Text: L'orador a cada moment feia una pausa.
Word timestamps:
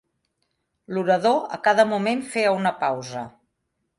L'orador 0.97 1.37
a 1.59 1.59
cada 1.69 1.85
moment 1.91 2.25
feia 2.31 2.57
una 2.61 2.75
pausa. 2.83 3.25